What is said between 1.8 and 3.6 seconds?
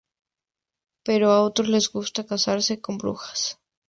gustó casarse con brujas.